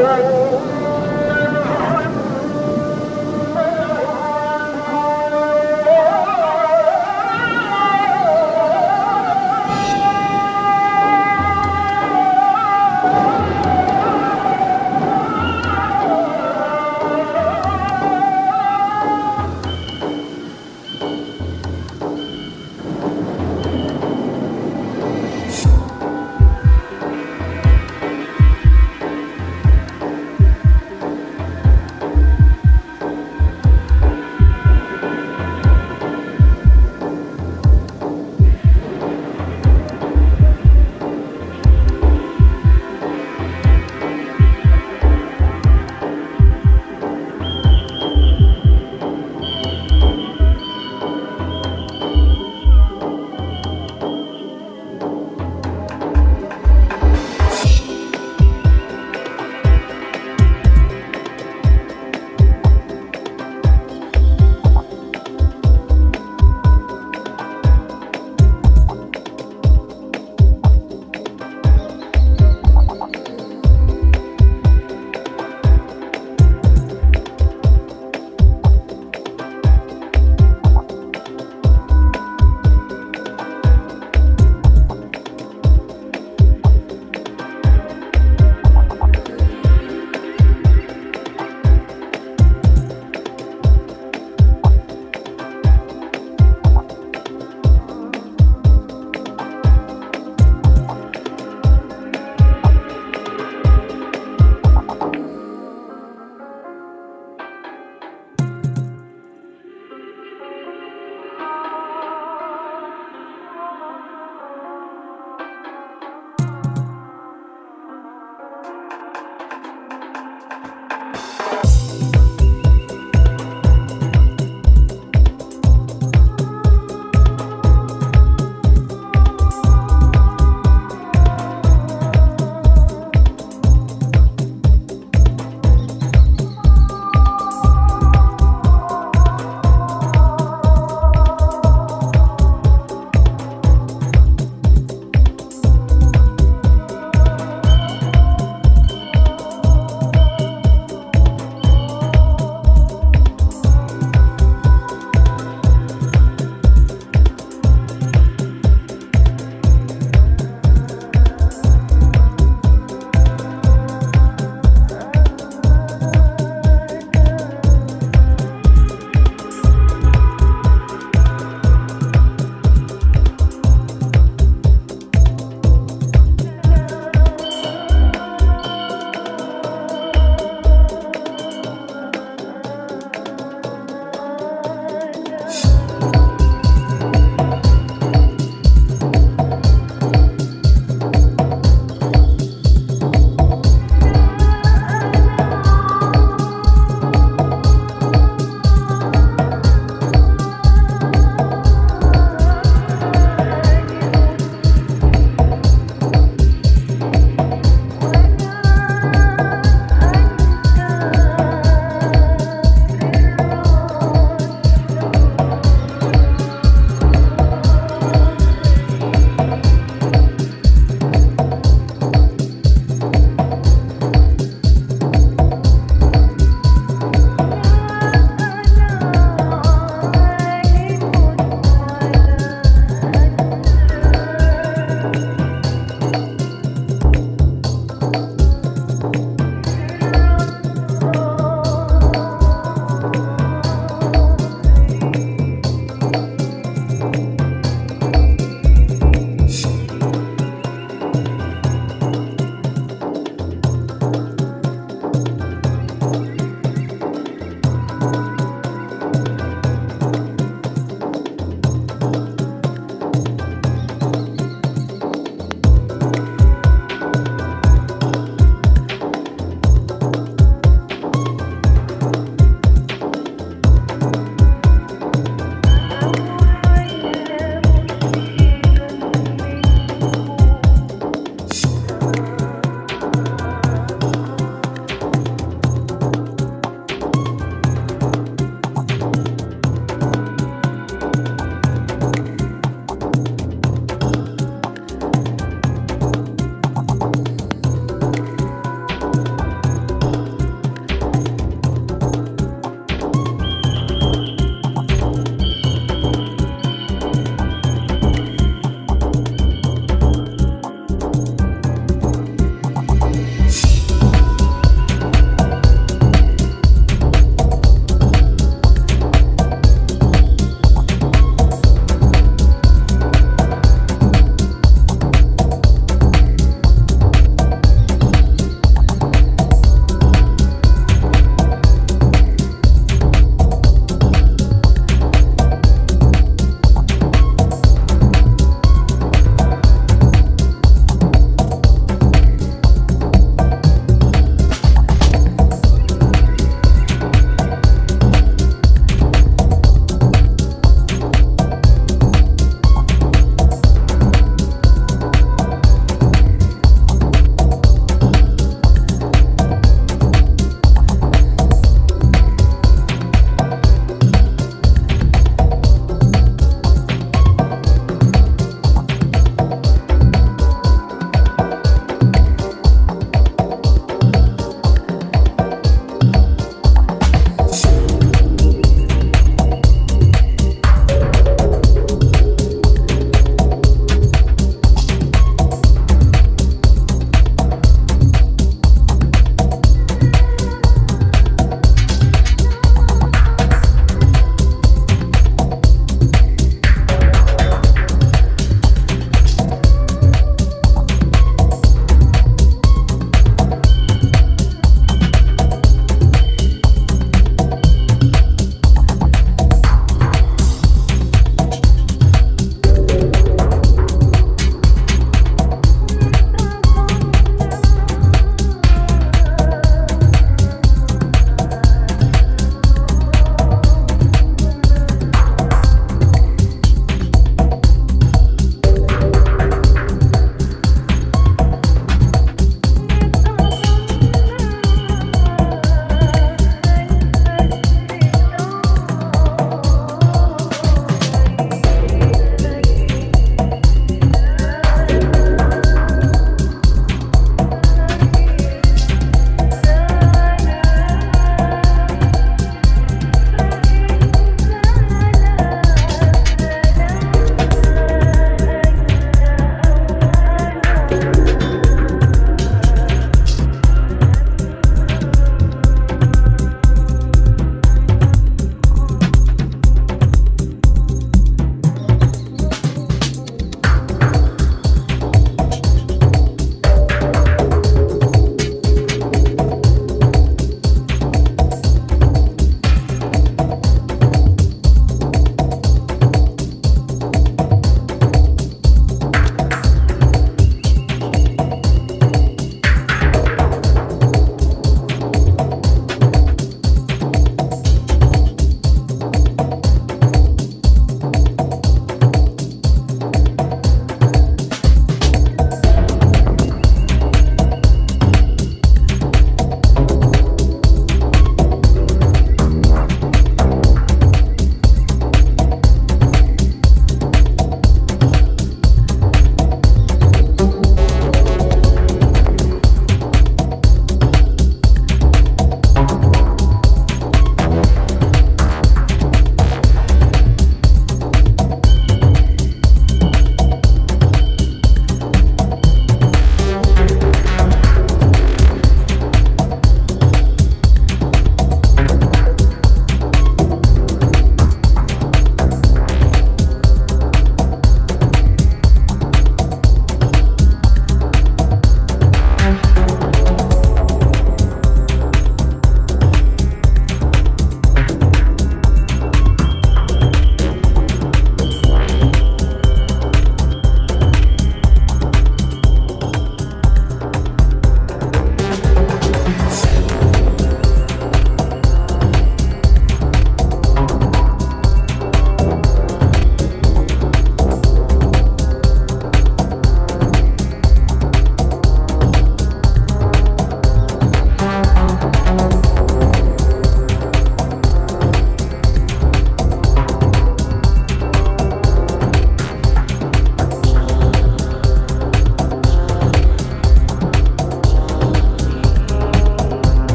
Deus. 0.00 0.49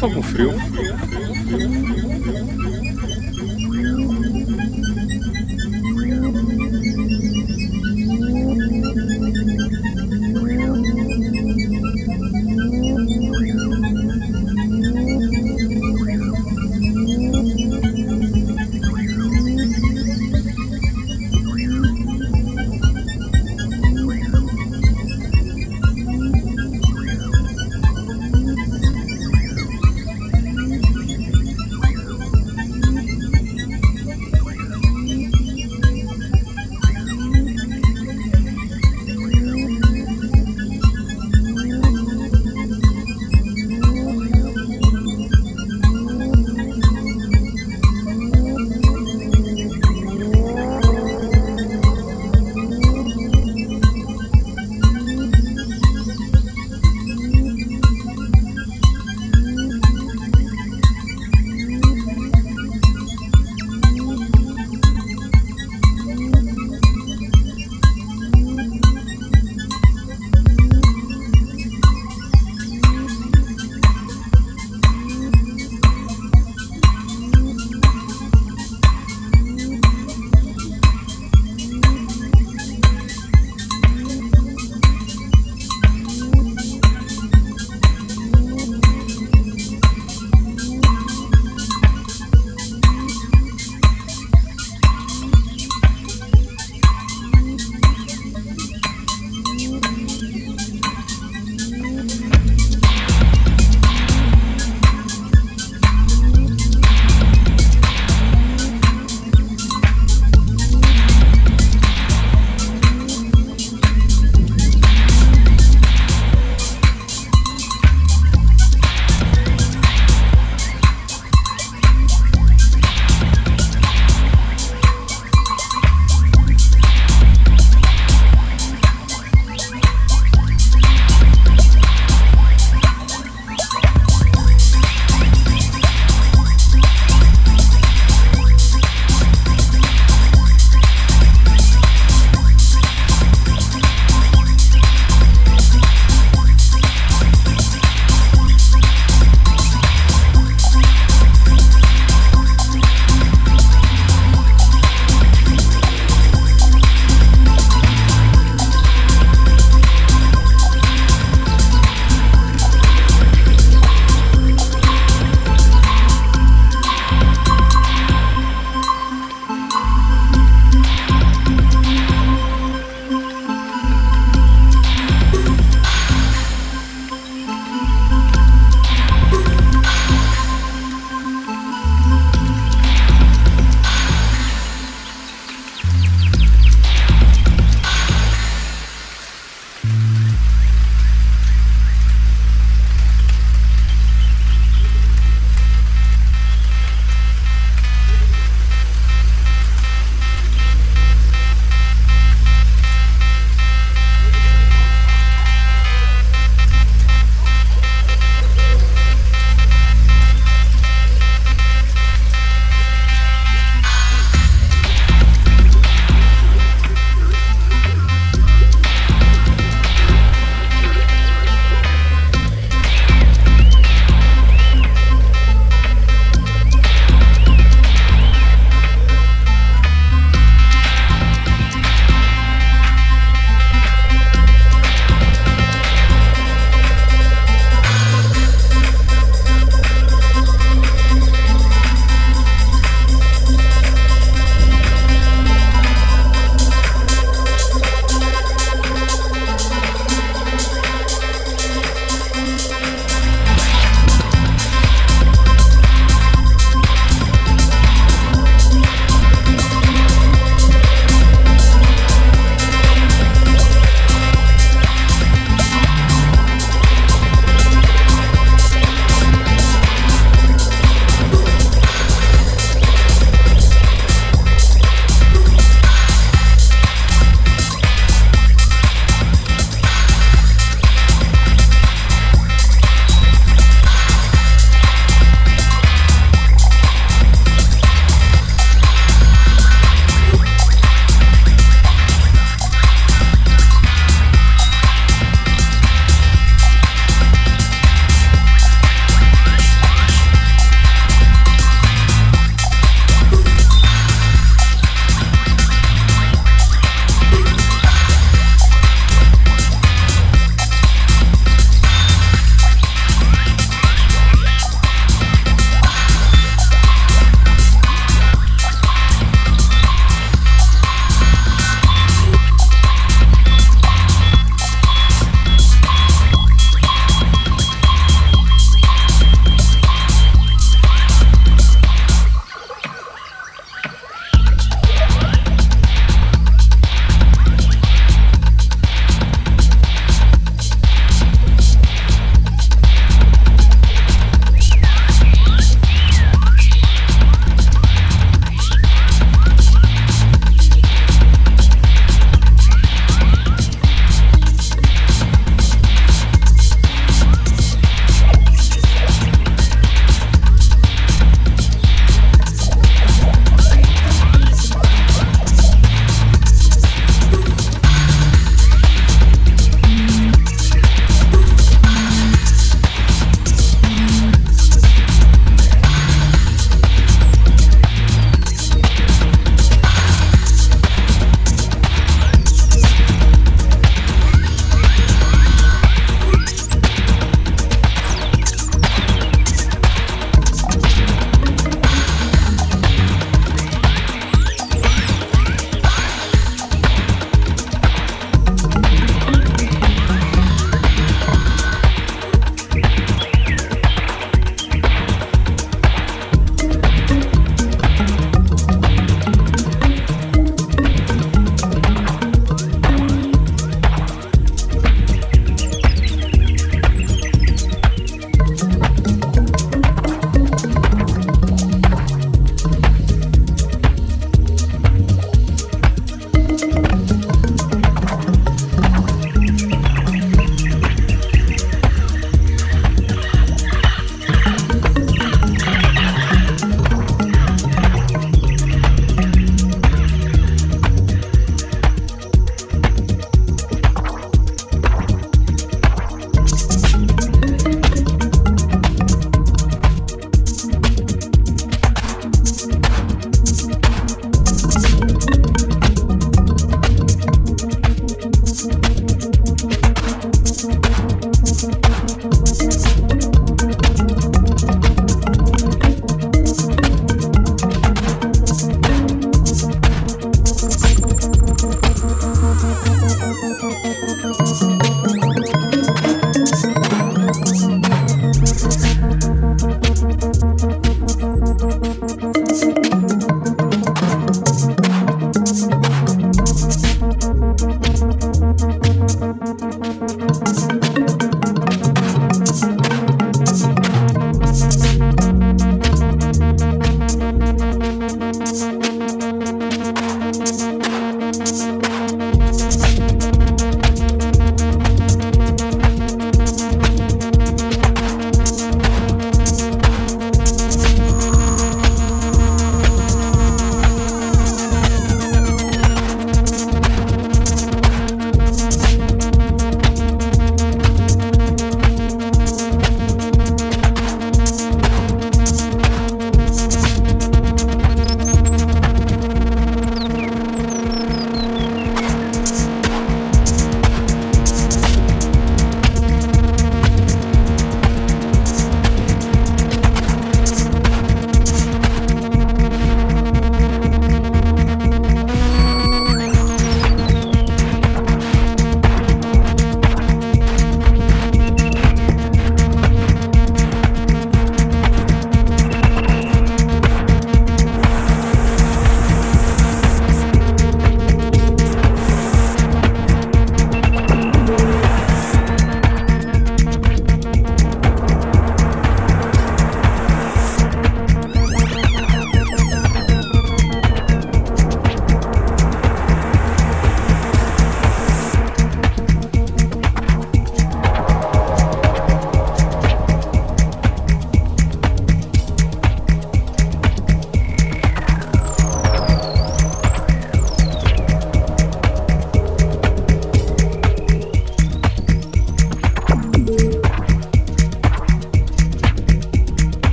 Tô 0.00 0.08
com 0.08 0.22
frio. 0.22 0.50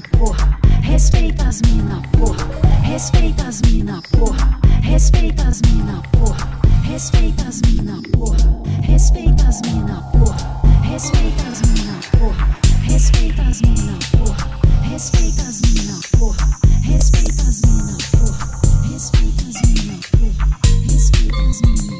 mina, 0.00 0.08
porra. 0.18 0.58
Respeita 0.82 1.48
as 1.48 1.60
mina, 1.62 2.02
porra. 2.12 2.46
Respeita 2.88 3.46
as 3.48 3.60
mina, 3.62 4.02
porra. 4.12 4.58
Respeita 4.82 5.42
as 5.48 5.60
mina, 5.62 6.02
porra. 6.12 6.36
Respeita 6.90 7.46
as 7.48 7.60
mina, 7.62 8.00
porra. 8.12 8.62
Respeita 8.88 9.48
as 9.48 9.60
mina, 9.62 10.02
porra. 10.12 10.36
Respeita 10.90 11.48
as 11.48 11.62
mina, 11.62 12.00
porra. 12.18 12.46
Respeita 12.88 13.42
as 13.48 13.62
mina, 13.62 13.98
porra. 14.12 14.88
Respeita 14.88 15.42
as 15.42 15.60
mina, 15.62 15.98
porra. 16.12 16.46
Respeita 16.88 17.42
as 17.48 17.62
mina, 17.62 17.98
porra. 18.12 18.46
Respeita 18.90 19.48
as 19.48 19.62
mina, 19.62 19.98
porra. 20.12 20.46
Respeita 20.88 21.48
as 21.48 21.62
mina. 21.62 21.99